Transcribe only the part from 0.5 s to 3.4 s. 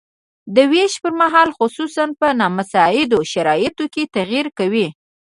د ویش پرمهال خصوصاً په نامساعدو